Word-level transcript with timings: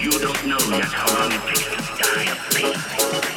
You 0.00 0.10
don't 0.10 0.46
know 0.46 0.58
yet 0.76 0.84
how 0.84 1.18
long 1.18 1.32
it 1.32 1.40
takes 1.46 1.64
to 1.64 1.76
die 2.02 2.30
of 2.30 2.38
pain. 2.54 3.27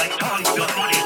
like 0.00 0.16
tongue, 0.18 0.56
your 0.56 0.66
money. 0.76 0.99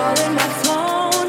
When 0.00 0.38
I'm 0.38 0.62
coming 0.64 1.19